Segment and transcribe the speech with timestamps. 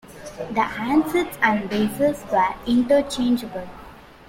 [0.49, 3.67] The handsets and bases were interchangeable.